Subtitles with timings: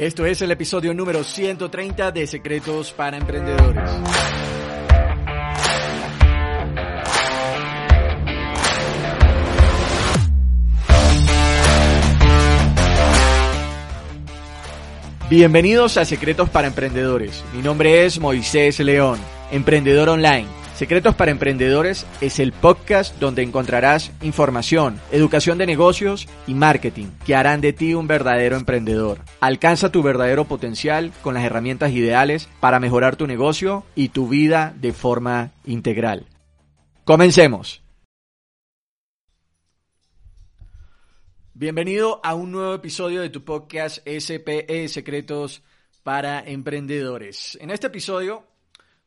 [0.00, 3.90] Esto es el episodio número 130 de Secretos para Emprendedores.
[15.28, 17.44] Bienvenidos a Secretos para Emprendedores.
[17.52, 19.20] Mi nombre es Moisés León,
[19.52, 20.59] emprendedor online.
[20.80, 27.34] Secretos para Emprendedores es el podcast donde encontrarás información, educación de negocios y marketing que
[27.34, 29.18] harán de ti un verdadero emprendedor.
[29.40, 34.74] Alcanza tu verdadero potencial con las herramientas ideales para mejorar tu negocio y tu vida
[34.80, 36.28] de forma integral.
[37.04, 37.82] Comencemos.
[41.52, 45.62] Bienvenido a un nuevo episodio de tu podcast SPE Secretos
[46.02, 47.58] para Emprendedores.
[47.60, 48.44] En este episodio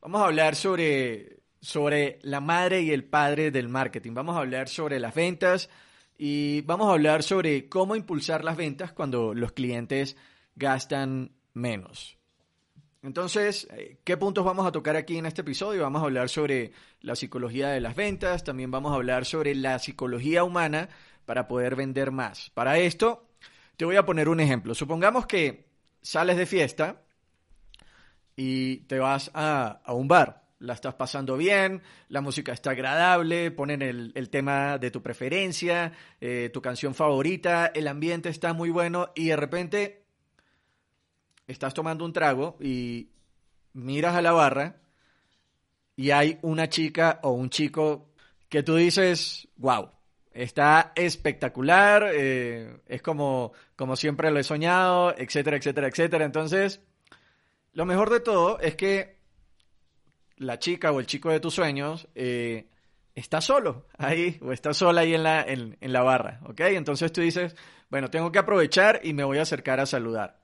[0.02, 1.33] vamos a hablar sobre,
[1.64, 4.14] sobre la madre y el padre del marketing.
[4.14, 5.70] Vamos a hablar sobre las ventas
[6.18, 10.18] y vamos a hablar sobre cómo impulsar las ventas cuando los clientes
[10.56, 12.18] gastan menos.
[13.02, 13.68] Entonces,
[14.04, 15.84] ¿qué puntos vamos a tocar aquí en este episodio?
[15.84, 19.80] Vamos a hablar sobre la psicología de las ventas, también vamos a hablar sobre la
[19.80, 20.90] psicología humana
[21.26, 22.50] para poder vender más.
[22.50, 23.26] Para esto,
[23.78, 24.76] te voy a poner un ejemplo.
[24.76, 25.66] Supongamos que
[26.02, 27.02] sales de fiesta
[28.36, 30.43] y te vas a, un bar.
[30.64, 36.50] La estás pasando bien, la música está agradable, ponen el, tema de tu preferencia, eh,
[36.54, 40.06] tu canción favorita, el ambiente está muy bueno y de repente
[41.48, 43.10] estás tomando un trago y
[43.74, 44.78] miras a la barra
[45.98, 48.14] y hay una chica o un chico
[48.48, 49.90] que tú dices, wow,
[50.34, 56.26] Está espectacular, eh, es como, como siempre lo he soñado, etcétera, etcétera, etcétera.
[56.26, 56.82] Entonces,
[57.74, 59.13] lo mejor de todo es que
[60.44, 62.68] la chica o el chico de tus sueños eh,
[63.16, 66.62] está solo ahí o está sola ahí en la, en, la barra, ¿ok?
[66.62, 67.56] Entonces tú dices,
[67.90, 70.40] bueno, tengo que aprovechar y me voy a acercar a saludar.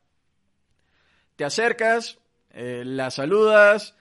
[1.36, 2.20] Te acercas,
[2.52, 3.96] eh, la saludas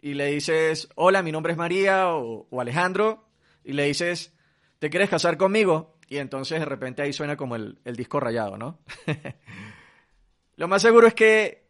[0.00, 3.28] y le dices, hola, mi nombre es María o, o Alejandro,
[3.64, 4.32] y le dices,
[4.78, 5.96] ¿te quieres casar conmigo?
[6.10, 8.80] Y entonces de repente ahí suena como el, disco rayado, ¿no?
[10.56, 11.68] Lo más seguro es que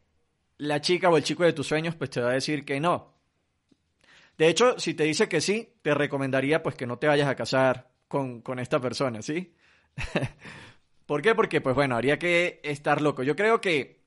[0.56, 3.19] la chica o el chico de tus sueños pues te va a decir que no.
[4.40, 7.34] De hecho, si te dice que sí, te recomendaría pues que no te vayas a
[7.34, 9.52] casar con, con esta persona, ¿sí?
[11.06, 11.34] ¿Por qué?
[11.34, 13.22] Porque pues bueno, habría que estar loco.
[13.22, 14.00] Yo creo que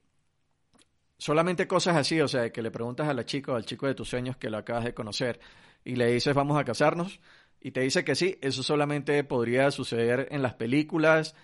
[1.18, 3.94] solamente cosas así, o sea, que le preguntas a la chica o al chico de
[3.94, 5.38] tus sueños que lo acabas de conocer
[5.84, 7.20] y le dices vamos a casarnos,
[7.60, 11.36] y te dice que sí, eso solamente podría suceder en las películas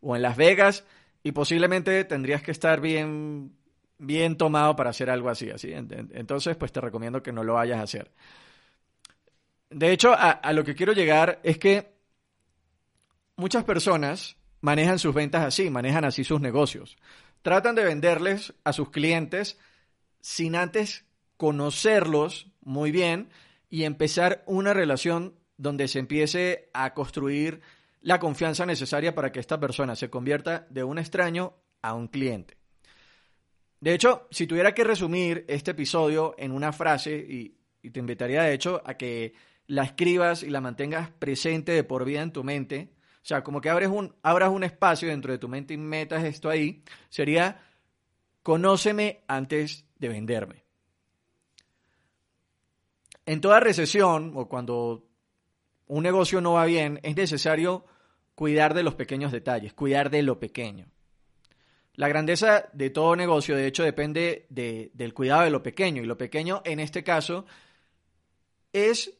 [0.00, 0.86] o en Las Vegas
[1.22, 3.58] y posiblemente tendrías que estar bien,
[3.98, 5.72] bien tomado para hacer algo así, así.
[5.72, 8.10] Entonces, pues te recomiendo que no lo vayas a hacer.
[9.70, 11.92] De hecho, a, a lo que quiero llegar es que
[13.36, 16.96] muchas personas manejan sus ventas así, manejan así sus negocios.
[17.42, 19.58] Tratan de venderles a sus clientes
[20.20, 21.04] sin antes
[21.36, 23.30] conocerlos muy bien
[23.70, 27.60] y empezar una relación donde se empiece a construir
[28.00, 32.57] la confianza necesaria para que esta persona se convierta de un extraño a un cliente.
[33.80, 37.54] De hecho, si tuviera que resumir este episodio en una frase, y,
[37.90, 39.32] te invitaría de hecho a que
[39.66, 42.90] la escribas y la mantengas presente de por vida en tu mente,
[43.22, 46.24] o sea, como que abres un, abras un espacio dentro de tu mente y metas
[46.24, 47.62] esto ahí, sería,
[48.42, 50.64] conóceme antes de venderme.
[53.24, 55.06] En toda recesión, o cuando
[55.86, 57.84] un negocio no va bien, es necesario
[58.34, 60.86] cuidar de los pequeños detalles, cuidar de lo pequeño.
[61.98, 66.00] La grandeza de todo negocio, de hecho, depende del cuidado de lo pequeño.
[66.00, 67.44] Y lo pequeño, en este caso,
[68.72, 69.18] es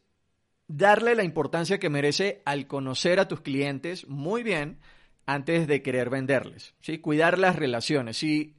[0.68, 4.78] darle la importancia que merece al conocer a tus clientes muy bien
[5.26, 6.76] antes de querer venderles.
[6.80, 6.98] ¿sí?
[6.98, 8.18] Cuidar las relaciones.
[8.18, 8.54] Si,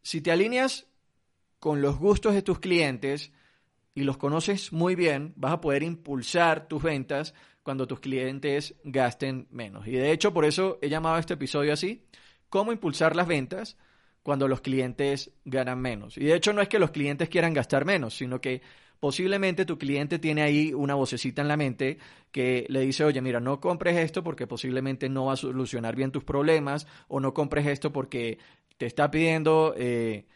[0.00, 0.86] si te alineas
[1.60, 3.32] con los gustos de tus clientes,
[3.94, 9.46] y los conoces muy bien, vas a poder impulsar tus ventas cuando tus clientes gasten
[9.50, 9.86] menos.
[9.86, 12.06] Y de hecho, por eso he llamado a este episodio así,
[12.52, 13.78] cómo impulsar las ventas
[14.22, 16.18] cuando los clientes ganan menos.
[16.18, 18.60] Y de hecho no es que los clientes quieran gastar menos, sino que
[19.00, 21.96] posiblemente tu cliente tiene ahí una vocecita en la mente
[22.30, 26.12] que le dice, oye, mira, no compres esto porque posiblemente no va a solucionar bien
[26.12, 28.38] tus problemas, o no compres esto porque
[28.76, 29.74] te está pidiendo...
[29.76, 30.26] Eh,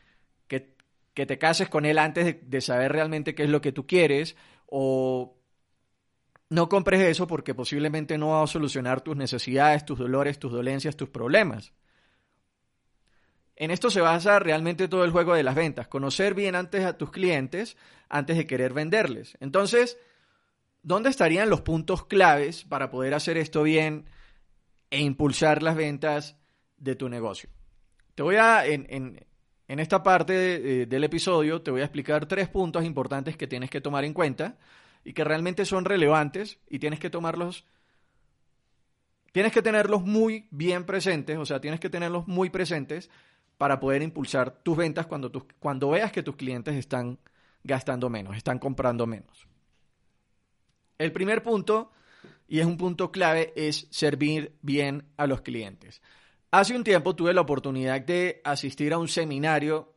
[1.17, 4.37] que te cases con él antes de, saber realmente qué es lo que tú quieres
[4.67, 5.35] o
[6.51, 10.95] no compres eso porque posiblemente no va a solucionar tus necesidades, tus dolores, tus dolencias,
[10.95, 11.73] tus problemas.
[13.57, 16.99] En esto se basa realmente todo el juego de las ventas, conocer bien antes a
[16.99, 17.77] tus clientes
[18.09, 19.37] antes de querer venderles.
[19.41, 19.99] Entonces,
[20.83, 24.07] ¿dónde estarían los puntos claves para poder hacer esto bien
[24.91, 26.37] e impulsar las ventas
[26.77, 27.51] de tu negocio?
[28.15, 28.87] Te voy a, en,
[29.69, 33.81] En esta parte del episodio te voy a explicar tres puntos importantes que tienes que
[33.81, 34.59] tomar en cuenta
[35.03, 37.65] y que realmente son relevantes y tienes que tomarlos,
[39.33, 43.11] tienes que tenerlos muy bien presentes, o sea, tienes que tenerlos muy presentes
[43.59, 47.19] para poder impulsar tus ventas cuando, cuando veas que tus clientes están
[47.65, 49.47] gastando menos, están comprando menos.
[50.99, 51.91] El primer punto,
[52.49, 56.01] y es un punto clave, es servir bien a los clientes.
[56.51, 59.95] Hace un tiempo tuve la oportunidad de asistir a un seminario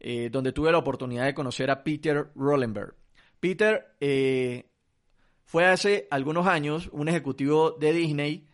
[0.00, 2.96] eh, donde tuve la oportunidad de conocer a Peter Rollenberg.
[3.38, 4.68] Peter eh,
[5.44, 8.48] fue hace algunos años un ejecutivo de Disney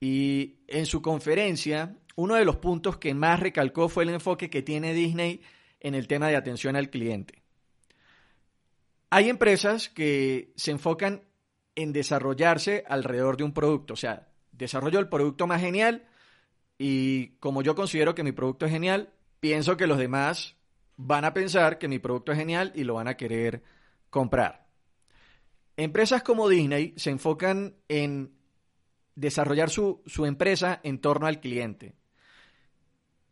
[0.00, 4.62] y en su conferencia uno de los puntos que más recalcó fue el enfoque que
[4.62, 5.42] tiene Disney
[5.80, 7.42] en el tema de atención al cliente.
[9.10, 11.22] Hay empresas que se enfocan
[11.74, 16.06] en desarrollarse alrededor de un producto, o sea, desarrollo el producto más genial
[16.78, 20.56] y como yo considero que mi producto es genial, pienso que los demás
[20.96, 23.62] van a pensar que mi producto es genial y lo van a querer
[24.10, 24.66] comprar.
[25.76, 28.32] Empresas como Disney se enfocan en
[29.16, 31.94] desarrollar su, empresa en torno al cliente.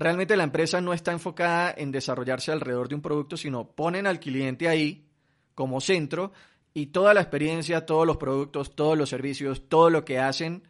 [0.02, 4.18] Realmente la empresa no está enfocada en desarrollarse alrededor de un producto, sino ponen al
[4.18, 5.06] cliente ahí
[5.54, 6.32] como centro
[6.74, 10.66] y toda la experiencia, todos los productos, todos los servicios, todo lo que hacen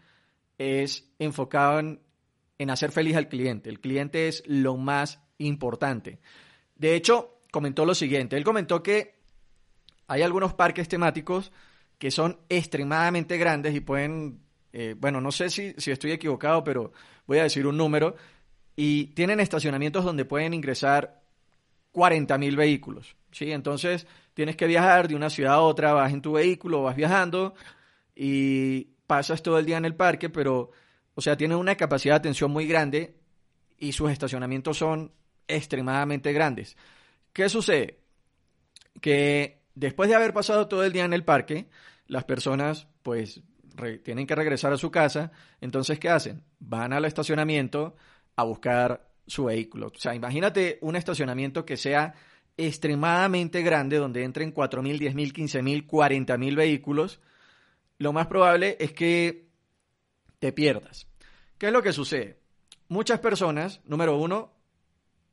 [0.58, 2.02] es enfocado en,
[2.58, 3.70] en hacer feliz al cliente.
[3.70, 6.20] El cliente es lo más importante.
[6.76, 8.36] De hecho, comentó lo siguiente.
[8.36, 9.14] Él comentó que
[10.08, 11.52] hay algunos parques temáticos
[11.96, 14.42] que son extremadamente grandes y pueden,
[14.74, 16.92] eh, bueno, no sé si, si estoy equivocado, pero
[17.26, 18.14] voy a decir un número,
[18.76, 21.22] y tienen estacionamientos donde pueden ingresar
[21.92, 23.16] 40.000 vehículos.
[23.30, 23.52] ¿sí?
[23.52, 27.54] Entonces tienes que viajar de una ciudad a otra, vas en tu vehículo, vas viajando
[28.14, 30.70] y pasas todo el día en el parque, pero,
[31.14, 33.16] o sea, tienen una capacidad de atención muy grande
[33.78, 35.12] y sus estacionamientos son
[35.48, 36.76] extremadamente grandes.
[37.32, 37.98] ¿Qué sucede?
[39.00, 41.68] Que después de haber pasado todo el día en el parque,
[42.06, 43.42] las personas pues
[44.04, 46.44] tienen que regresar a su casa, entonces ¿qué hacen?
[46.58, 47.96] Van al estacionamiento
[48.36, 49.88] a buscar su vehículo.
[49.88, 52.14] O sea, imagínate un estacionamiento que sea
[52.56, 57.20] extremadamente grande, donde entren 4.000, 10.000, 15.000, 40.000 vehículos,
[57.98, 59.48] lo más probable es que
[60.38, 61.06] te pierdas.
[61.56, 62.38] ¿Qué es lo que sucede?
[62.88, 64.52] Muchas personas, número uno,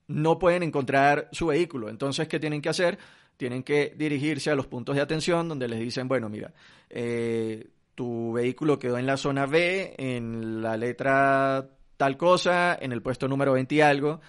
[0.07, 1.89] no pueden encontrar su vehículo.
[1.89, 2.99] Entonces, ¿qué tienen que hacer?
[3.39, 6.53] tienen que dirigirse a los puntos de atención donde les dicen, bueno, mira,
[6.89, 11.65] eh, tu vehículo quedó en la zona B, en la letra
[11.99, 14.21] tal cosa, en el puesto número 20 y algo.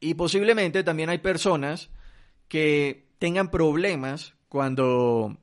[0.00, 1.88] Y posiblemente también hay personas
[2.46, 5.34] que tengan problemas cuando,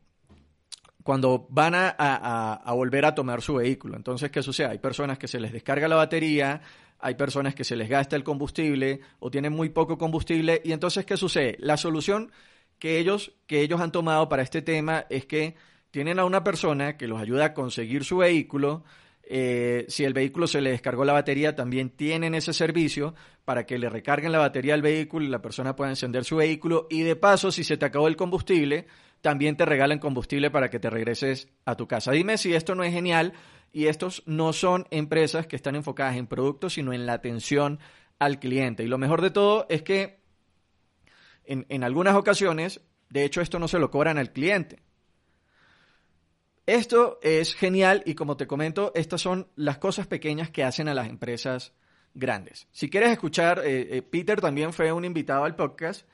[1.01, 3.97] cuando van a, a, volver a tomar su vehículo.
[3.97, 4.67] Entonces, ¿qué sucede?
[4.67, 6.61] Hay personas que se les descarga la batería,
[6.99, 10.61] hay personas que se les gasta el combustible o tienen muy poco combustible.
[10.63, 11.57] Y entonces, ¿qué sucede?
[11.59, 12.31] La solución
[12.77, 15.55] que ellos, que ellos han tomado para este tema es que
[15.89, 18.83] tienen a una persona que los ayuda a conseguir su vehículo.
[19.27, 23.79] Eh, si el vehículo se le descargó la batería, también tienen ese servicio para que
[23.79, 26.87] le recarguen la batería al vehículo y la persona pueda encender su vehículo.
[26.89, 28.87] Y de paso, si se te acabó el combustible,
[29.21, 32.11] también te regalan combustible para que te regreses a tu casa.
[32.11, 33.33] Dime si esto no es genial
[33.71, 37.79] y estos no son empresas que están enfocadas en productos, sino en la atención
[38.19, 38.83] al cliente.
[38.83, 40.19] Y lo mejor de todo es que
[41.45, 44.81] en, algunas ocasiones, de hecho, esto no se lo cobran al cliente.
[46.65, 50.93] Esto es genial y como te comento, estas son las cosas pequeñas que hacen a
[50.93, 51.73] las empresas
[52.13, 52.67] grandes.
[52.71, 56.07] Si quieres escuchar, eh, eh, Peter también fue un invitado al podcast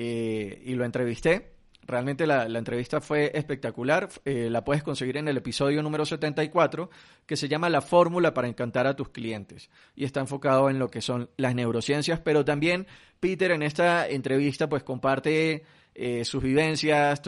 [0.00, 1.58] eh, y lo entrevisté.
[1.88, 4.10] Realmente la, entrevista fue espectacular.
[4.26, 6.90] Eh, la puedes conseguir en el episodio número 74,
[7.24, 9.70] que se llama La fórmula para encantar a tus clientes.
[9.96, 12.86] Y está enfocado en lo que son las neurociencias, pero también
[13.18, 15.64] Peter en esta entrevista pues comparte
[15.94, 17.22] eh, sus vivencias,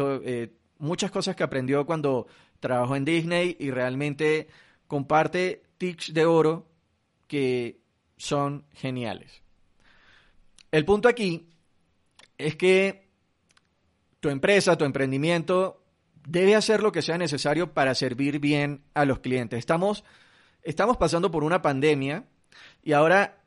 [0.78, 2.26] muchas cosas que aprendió cuando
[2.60, 4.48] trabajó en Disney y realmente
[4.86, 6.68] comparte tics de oro
[7.26, 7.80] que
[8.16, 9.42] son geniales.
[10.70, 11.48] El punto aquí
[12.38, 13.08] es que
[14.20, 15.82] tu empresa, tu emprendimiento
[16.26, 19.58] debe hacer lo que sea necesario para servir bien a los clientes.
[19.58, 20.04] Estamos,
[20.62, 22.24] estamos pasando por una pandemia
[22.82, 23.42] y ahora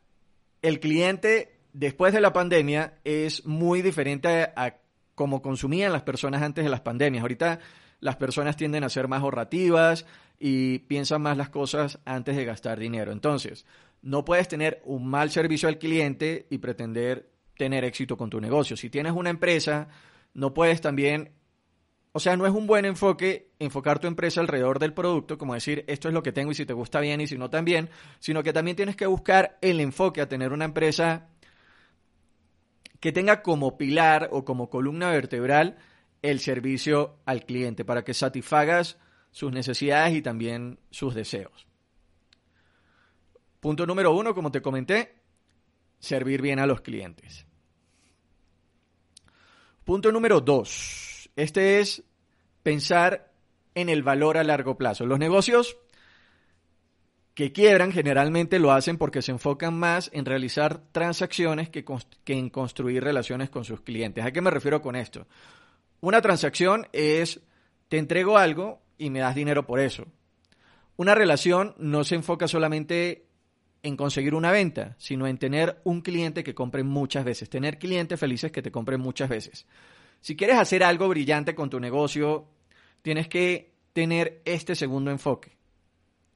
[0.62, 4.78] el cliente después de la pandemia es muy diferente a,
[5.16, 7.22] cómo consumían las personas antes de las pandemias.
[7.22, 7.60] Ahorita
[8.04, 10.06] las personas tienden a ser más ahorrativas
[10.38, 13.12] y piensan más las cosas antes de gastar dinero.
[13.12, 13.66] Entonces,
[14.02, 18.76] no puedes tener un mal servicio al cliente y pretender tener éxito con tu negocio.
[18.76, 19.88] Si tienes una empresa
[20.34, 21.32] no puedes también,
[22.12, 25.86] o sea, no es un buen enfoque enfocar tu empresa alrededor del producto, como decir,
[25.88, 28.44] esto es lo que tengo y si te gusta bien y si no también, sino
[28.44, 31.30] que también tienes que buscar el enfoque a tener una empresa
[33.00, 35.78] que tenga como pilar o como columna vertebral
[36.24, 38.98] el servicio al cliente para que satisfagas
[39.30, 41.68] sus necesidades y también sus deseos.
[43.60, 45.16] Punto número uno, como te comenté,
[46.00, 47.46] servir bien a los clientes.
[49.84, 52.04] Punto número dos, este es
[52.64, 53.32] pensar
[53.76, 55.06] en el valor a largo plazo.
[55.06, 55.78] Los negocios
[57.34, 61.84] que quiebran generalmente lo hacen porque se enfocan más en realizar transacciones que,
[62.28, 64.24] en construir relaciones con sus clientes.
[64.24, 65.26] ¿A qué me refiero con esto?
[66.04, 67.40] Una transacción es,
[67.88, 70.06] te entrego algo y me das dinero por eso.
[70.98, 73.26] Una relación no se enfoca solamente
[73.84, 78.20] en conseguir una venta, sino en tener un cliente que compre muchas veces, tener clientes
[78.20, 79.66] felices que te compren muchas veces.
[80.20, 82.50] Si quieres hacer algo brillante con tu negocio,
[83.02, 85.56] tienes que tener este segundo enfoque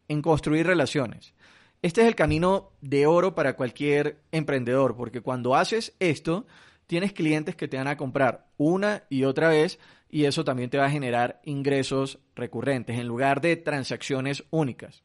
[0.08, 1.34] en construir relaciones.
[1.82, 6.48] Este es el camino de oro para cualquier emprendedor, porque cuando haces esto,
[6.88, 9.80] tienes clientes que te van a comprar una y otra vez
[10.10, 15.04] y eso también te va a generar ingresos recurrentes en lugar de transacciones únicas.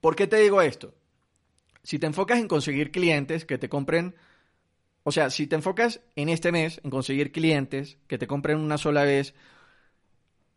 [0.00, 0.94] ¿Por qué te digo esto?
[1.84, 4.16] Si te enfocas en conseguir clientes que te compren,
[5.04, 8.78] o sea, si te enfocas en este mes en conseguir clientes que te compren una
[8.78, 9.34] sola vez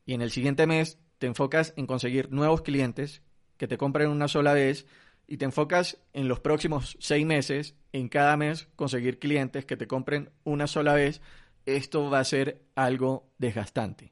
[0.05, 3.21] y en el siguiente mes te enfocas en conseguir nuevos clientes
[3.57, 4.85] que te compren una sola vez
[5.27, 9.87] y te enfocas en los próximos seis meses, en cada mes, conseguir clientes que te
[9.87, 11.21] compren una sola vez,
[11.65, 14.11] esto va a ser algo desgastante.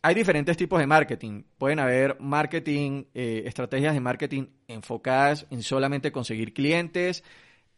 [0.00, 1.42] Hay diferentes tipos de marketing.
[1.58, 7.24] Pueden haber marketing, eh, estrategias de marketing enfocadas en solamente conseguir clientes.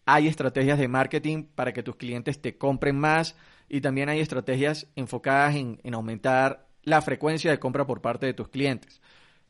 [0.04, 3.36] Hay estrategias de marketing para que tus clientes te compren más.
[3.70, 8.48] Y también hay estrategias enfocadas en aumentar la frecuencia de compra por parte de tus
[8.48, 9.00] clientes.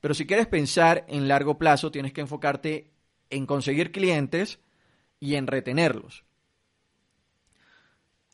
[0.00, 2.92] Pero si quieres pensar en largo plazo, tienes que enfocarte
[3.30, 4.60] en conseguir clientes
[5.20, 6.24] y en retenerlos.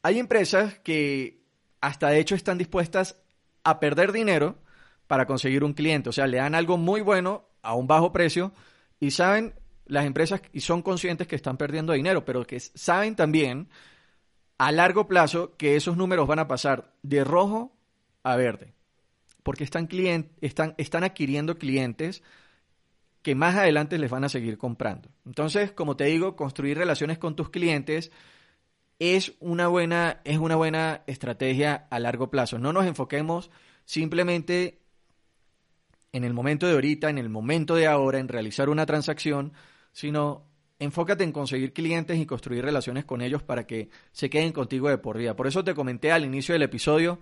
[0.02, 1.42] Hay empresas que
[1.80, 3.16] hasta de hecho están dispuestas
[3.64, 4.58] a perder dinero
[5.06, 6.08] para conseguir un cliente.
[6.08, 8.52] O sea, le dan algo muy bueno a un bajo precio
[8.98, 9.54] y saben
[9.86, 13.68] las empresas y son conscientes que están perdiendo dinero, pero que saben también
[14.58, 17.76] a largo plazo que esos números van a pasar de rojo
[18.22, 18.74] a verde
[19.42, 19.88] porque están,
[20.40, 22.22] están, están adquiriendo clientes
[23.22, 25.08] que más adelante les van a seguir comprando.
[25.24, 28.10] Entonces, como te digo, construir relaciones con tus clientes
[28.98, 32.58] es una buena, es una buena estrategia a largo plazo.
[32.58, 33.50] No nos enfoquemos
[33.84, 34.80] simplemente
[36.12, 39.52] en el momento de ahorita, en el momento de ahora, en realizar una transacción,
[39.92, 40.46] sino
[40.78, 44.98] enfócate en conseguir clientes y construir relaciones con ellos para que se queden contigo de
[44.98, 45.36] por vida.
[45.36, 47.20] Por eso te comenté al inicio del episodio,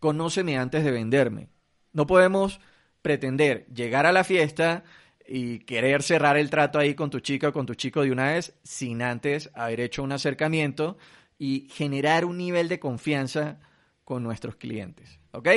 [0.00, 1.48] conóceme antes de venderme.
[1.92, 2.58] No podemos
[3.02, 4.84] pretender llegar a la fiesta
[5.26, 8.32] y querer cerrar el trato ahí con tu chica o con tu chico de una
[8.32, 10.98] vez sin antes haber hecho un acercamiento
[11.38, 13.58] y generar un nivel de confianza
[14.04, 15.18] con nuestros clientes.
[15.32, 15.48] ¿Ok?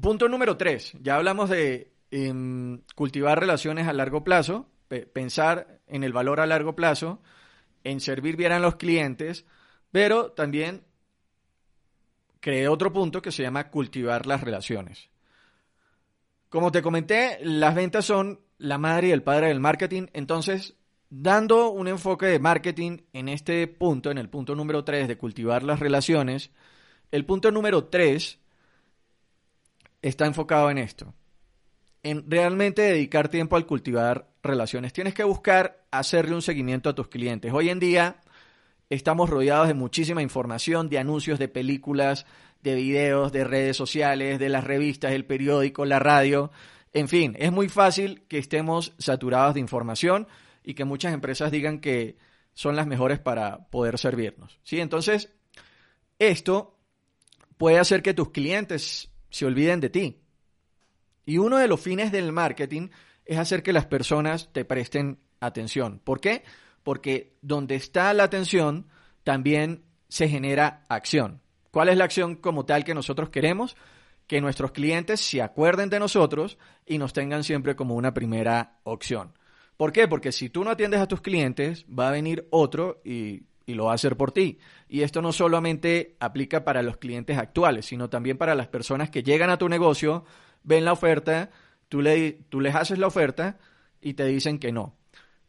[0.00, 0.92] Punto número tres.
[1.00, 4.68] Ya hablamos de em, cultivar relaciones a largo plazo,
[5.12, 7.22] pensar en el valor a largo plazo,
[7.84, 9.46] en servir bien a los clientes,
[9.90, 10.84] pero también
[12.40, 15.10] creé otro punto que se llama cultivar las relaciones.
[16.54, 20.76] Como te comenté, las ventas son la madre y el padre del marketing, entonces
[21.10, 25.64] dando un enfoque de marketing en este punto, en el punto número 3 de cultivar
[25.64, 26.52] las relaciones,
[27.10, 28.38] el punto número 3
[30.00, 31.12] está enfocado en esto,
[32.04, 34.92] en realmente dedicar tiempo al cultivar relaciones.
[34.92, 37.52] Tienes que buscar hacerle un seguimiento a tus clientes.
[37.52, 38.20] Hoy en día
[38.90, 42.26] Estamos rodeados de muchísima información, de anuncios, de películas,
[42.64, 46.50] de videos, de redes sociales, de las revistas, el periódico, la radio.
[46.92, 50.26] En fin, es muy fácil que estemos saturados de información
[50.64, 52.16] y que muchas empresas digan que
[52.54, 54.58] son las mejores para poder servirnos.
[54.64, 54.80] ¿sí?
[54.80, 55.32] Entonces,
[56.18, 56.76] esto
[57.56, 60.20] puede hacer que tus clientes se olviden de ti.
[61.24, 62.88] Y uno de los fines del marketing
[63.24, 66.00] es hacer que las personas te presten atención.
[66.02, 66.42] ¿Por qué?
[66.84, 68.86] porque donde está la atención
[69.24, 71.40] también se genera acción.
[71.74, 73.76] ¿Cuál es la acción como tal que nosotros queremos?
[74.28, 79.36] Que nuestros clientes se acuerden de nosotros y nos tengan siempre como una primera opción.
[79.76, 80.06] ¿Por qué?
[80.06, 83.90] Porque si tú no atiendes a tus clientes, va a venir otro y, lo va
[83.90, 84.60] a hacer por ti.
[84.88, 89.24] Y esto no solamente aplica para los clientes actuales, sino también para las personas que
[89.24, 90.24] llegan a tu negocio,
[90.62, 91.50] ven la oferta,
[91.88, 93.58] tú, le, tú les haces la oferta
[94.00, 94.94] y te dicen que no.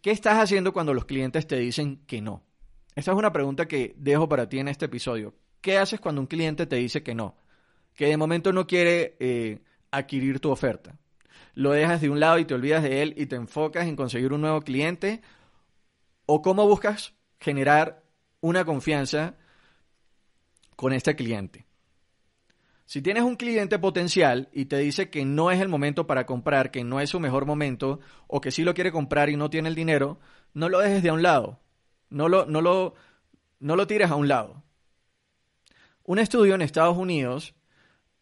[0.02, 2.42] ¿Qué estás haciendo cuando los clientes te dicen que no?
[2.96, 5.36] Esta es una pregunta que dejo para ti en este episodio.
[5.66, 7.36] ¿Qué haces cuando un cliente te dice que no?
[7.96, 10.96] Que de momento no quiere eh, adquirir tu oferta.
[11.56, 14.32] ¿Lo dejas de un lado y te olvidas de él y te enfocas en conseguir
[14.32, 15.24] un nuevo cliente?
[16.28, 18.04] ¿O cómo buscas generar
[18.42, 19.38] una confianza
[20.76, 21.66] con este cliente.
[22.86, 26.70] Si tienes un cliente potencial y te dice que no es el momento para comprar,
[26.70, 29.70] que no es su mejor momento, o que sí lo quiere comprar y no tiene
[29.70, 30.20] el dinero,
[30.54, 31.60] no lo dejes de a un lado.
[32.12, 32.94] No lo, no lo,
[33.60, 34.65] no lo tires a un lado.
[36.08, 37.56] Un estudio en Estados Unidos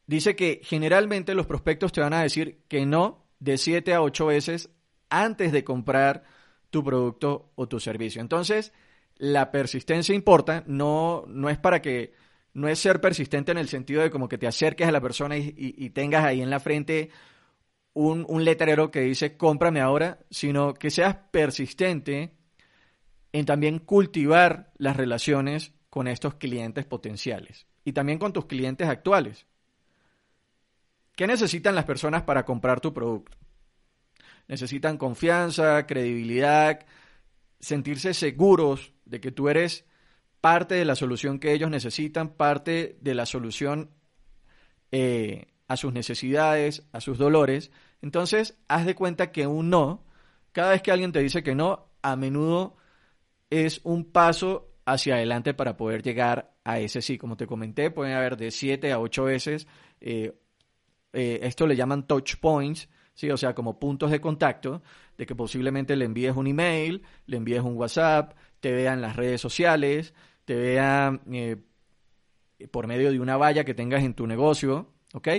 [0.07, 4.25] dice que generalmente los prospectos te van a decir que no de 7 a 8
[4.25, 4.69] veces
[5.09, 6.23] antes de comprar
[6.69, 8.21] tu producto o tu servicio.
[8.21, 8.71] Entonces,
[9.17, 12.13] la persistencia importa, no, no es para que
[12.53, 15.35] no es ser persistente en el sentido de como que te acerques a la persona
[15.37, 17.09] y, tengas ahí en la frente
[17.93, 22.33] un, un, letrero que dice cómprame ahora, sino que seas persistente
[23.33, 29.45] en también cultivar las relaciones con estos clientes potenciales y también con tus clientes actuales.
[31.15, 33.37] ¿Qué necesitan las personas para comprar tu producto?
[34.47, 36.83] Necesitan confianza, credibilidad,
[37.59, 39.85] sentirse seguros de que tú eres
[40.41, 43.91] parte de la solución que ellos necesitan, parte de la solución
[44.91, 47.69] eh, a sus necesidades, a sus dolores.
[48.01, 50.03] Entonces, haz de cuenta que un no,
[50.53, 52.77] cada vez que alguien te dice que no, a menudo
[53.51, 57.17] es un paso hacia adelante para poder llegar a ese sí.
[57.17, 59.67] Como te comenté, pueden haber de 7 a 8 veces.
[60.01, 60.33] Eh,
[61.13, 63.29] eh, esto le llaman touch points, ¿sí?
[63.29, 64.81] o sea, como puntos de contacto,
[65.17, 69.39] de que posiblemente le envíes un email, le envíes un WhatsApp, te vean las redes
[69.39, 70.13] sociales,
[70.45, 71.57] te vea eh,
[72.71, 75.29] por medio de una valla que tengas en tu negocio, ¿ok?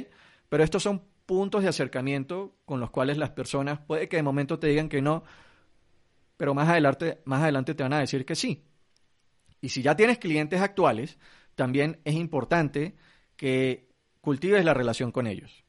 [0.48, 4.58] Pero estos son puntos de acercamiento con los cuales las personas puede que de momento
[4.58, 5.24] te digan que no,
[6.36, 8.64] pero más adelante, más adelante te van a decir que sí.
[9.64, 11.16] Y si ya tienes clientes actuales,
[11.54, 12.96] también es importante
[13.34, 13.88] que
[14.20, 15.64] cultives la relación con ellos.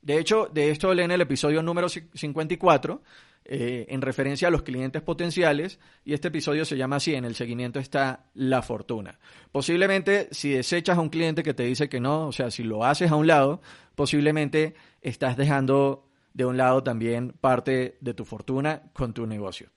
[0.00, 3.02] De hecho, de esto leen el episodio número 54,
[3.44, 7.34] eh, en referencia a los clientes potenciales y este episodio se llama así, en el
[7.34, 9.18] seguimiento está la fortuna.
[9.50, 12.84] Posiblemente si desechas a un cliente que te dice que no, o sea, si lo
[12.84, 13.60] haces a un lado,
[13.96, 19.68] posiblemente estás dejando de un lado también parte de tu fortuna con tu negocio.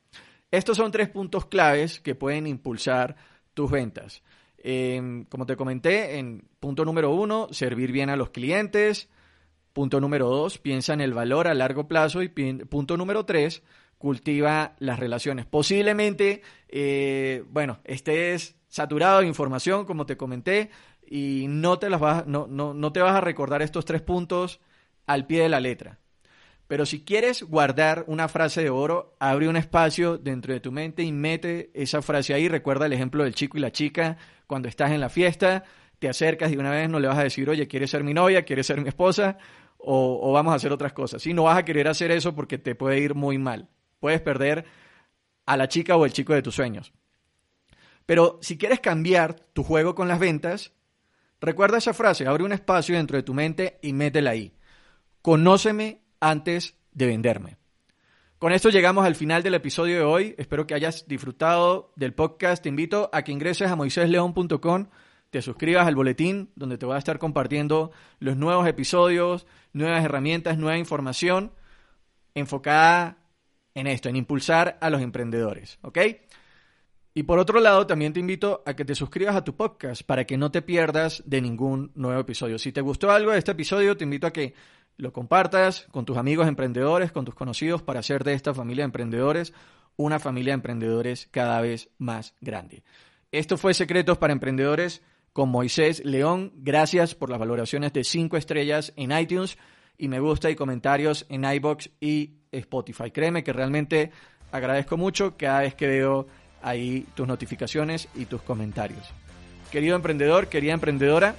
[0.52, 3.16] Estos son tres puntos claves que pueden impulsar
[3.56, 4.22] tus ventas.
[4.60, 9.10] Em, como te comenté, en punto número uno, servir bien a los clientes.
[9.74, 12.22] Punto número dos, piensa en el valor a largo plazo.
[12.22, 13.64] Y punto número tres,
[13.98, 15.46] cultiva las relaciones.
[15.46, 20.70] Posiblemente, eh, bueno, estés saturado de información, como te comenté,
[21.08, 24.60] y no te, las vas, no, no, no te vas a recordar estos tres puntos
[25.06, 26.00] al pie de la letra.
[26.68, 31.04] Pero si quieres guardar una frase de oro, abre un espacio dentro de tu mente
[31.04, 32.48] y mete esa frase ahí.
[32.48, 34.18] Recuerda el ejemplo del chico y la chica.
[34.48, 35.64] Cuando estás en la fiesta,
[36.00, 38.44] te acercas y una vez no le vas a decir, oye, ¿quieres ser mi novia?
[38.44, 39.38] ¿Quieres ser mi esposa?
[39.88, 41.22] o, vamos a hacer otras cosas.
[41.22, 43.70] Si no vas a querer hacer eso porque te puede ir muy mal.
[44.00, 44.66] Puedes perder
[45.46, 46.92] a la chica o el chico de tus sueños.
[48.06, 50.74] Pero si quieres cambiar tu juego con las ventas,
[51.40, 54.54] recuerda esa frase, abre un espacio dentro de tu mente y métela ahí.
[55.22, 57.58] Conóceme antes de venderme.
[58.40, 60.36] Con esto llegamos al final del episodio de hoy.
[60.38, 62.64] Espero que hayas disfrutado del podcast.
[62.64, 64.88] Te invito a que ingreses a moisésleón.com
[65.36, 70.58] te suscribas al boletín donde te voy a estar compartiendo los nuevos episodios, nuevas herramientas,
[70.58, 71.52] nueva información
[72.34, 73.18] enfocada
[73.74, 76.00] en esto, en impulsar a los emprendedores, ¿ok?
[77.14, 80.24] Y por otro lado, también te invito a que te suscribas a tu podcast para
[80.24, 82.58] que no te pierdas de ningún nuevo episodio.
[82.58, 84.54] Si te gustó algo de este episodio, te invito a que
[84.98, 88.88] lo compartas con tus amigos emprendedores, con tus conocidos, para hacer de esta familia de
[88.88, 89.54] emprendedores
[89.98, 92.84] una familia de emprendedores cada vez más grande.
[93.32, 95.02] Esto fue Secretos para Emprendedores
[95.34, 96.54] con Moisés León.
[96.56, 99.58] Gracias por las valoraciones de 5 estrellas en iTunes
[99.98, 103.12] y me gusta y comentarios en iBox y Spotify.
[103.12, 104.12] Créeme que realmente
[104.52, 106.28] agradezco mucho cada vez que veo
[106.62, 109.06] ahí tus notificaciones y tus comentarios.
[109.72, 111.36] Querido emprendedor, querida emprendedora,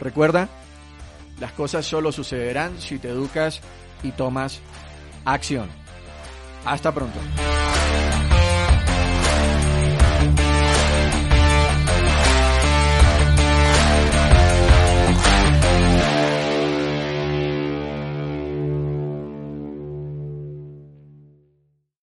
[0.00, 0.48] recuerda,
[1.40, 3.60] las cosas solo sucederán si te educas
[4.02, 4.60] y tomas
[5.24, 5.68] acción.
[6.64, 7.18] Hasta pronto.